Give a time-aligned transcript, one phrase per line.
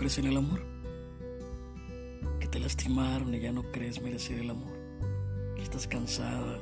[0.00, 0.62] crees en el amor?
[2.40, 4.72] Que te lastimaron y ya no crees merecer el amor.
[5.54, 6.58] Que estás cansada.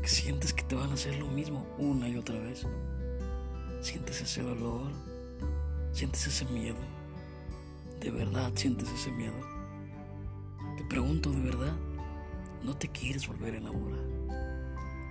[0.00, 2.66] Que sientes que te van a hacer lo mismo una y otra vez.
[3.82, 4.90] Sientes ese dolor.
[5.92, 6.78] Sientes ese miedo.
[8.00, 9.38] De verdad sientes ese miedo.
[10.78, 11.76] Te pregunto de verdad.
[12.64, 14.04] ¿No te quieres volver a enamorar?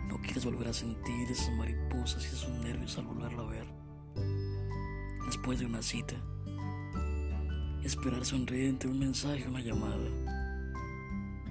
[0.07, 3.67] ¿No quieres volver a sentir esas mariposas y esos nervios al volverlo a ver?
[5.27, 6.15] Después de una cita
[7.87, 10.09] esperar sonriente un mensaje, una llamada.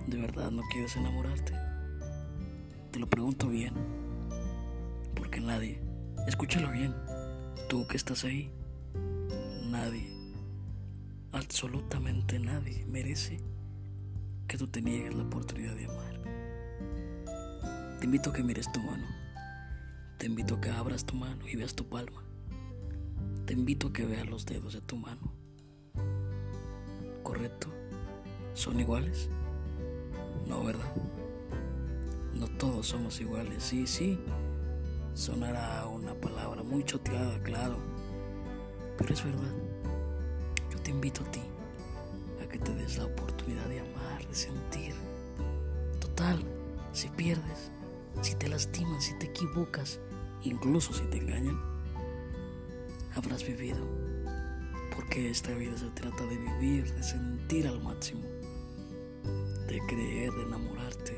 [0.06, 1.54] ¿De verdad no quieres enamorarte?
[2.90, 3.72] Te lo pregunto bien,
[5.14, 5.80] porque nadie,
[6.26, 6.95] escúchalo bien,
[7.70, 8.52] tú que estás ahí,
[9.70, 10.12] nadie,
[11.32, 13.40] absolutamente nadie merece
[14.46, 16.20] que tú te niegues la oportunidad de amar.
[17.98, 19.06] Te invito a que mires tu mano,
[20.18, 22.23] te invito a que abras tu mano y veas tu palma,
[23.46, 25.35] te invito a que veas los dedos de tu mano
[27.37, 27.68] correcto?
[28.54, 29.29] ¿Son iguales?
[30.46, 30.90] No, ¿verdad?
[32.34, 33.62] No todos somos iguales.
[33.62, 34.18] Sí, sí.
[35.12, 37.76] Sonará una palabra muy choteada, claro.
[38.96, 39.52] Pero es verdad.
[40.70, 41.42] Yo te invito a ti
[42.42, 44.95] a que te des la oportunidad de amar, de sentir.
[46.01, 46.42] Total,
[46.92, 47.70] si pierdes,
[48.23, 50.01] si te lastiman, si te equivocas,
[50.42, 51.60] incluso si te engañan,
[53.14, 54.15] habrás vivido
[54.96, 58.22] porque esta vida se trata de vivir, de sentir al máximo,
[59.68, 61.12] de creer, de enamorarte,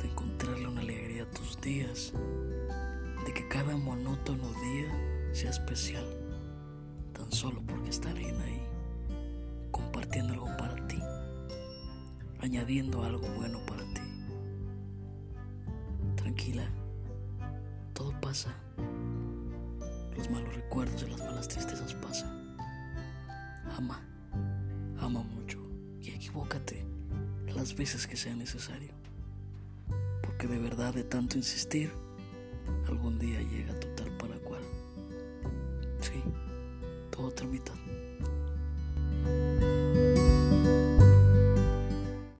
[0.00, 2.12] de encontrarle una alegría a tus días,
[3.26, 6.06] de que cada monótono día sea especial,
[7.12, 8.62] tan solo porque estaré ahí,
[9.72, 11.00] compartiendo algo para ti,
[12.38, 14.02] añadiendo algo bueno para ti.
[16.14, 16.70] Tranquila,
[17.92, 18.54] todo pasa
[20.20, 22.54] los malos recuerdos y las malas tristezas pasan.
[23.78, 23.98] Ama,
[25.00, 25.58] ama mucho
[26.02, 26.84] y equivócate
[27.46, 28.92] las veces que sea necesario.
[30.22, 31.90] Porque de verdad de tanto insistir,
[32.86, 34.60] algún día llega tu tal para cual.
[36.02, 36.22] Sí,
[37.10, 37.72] todo termina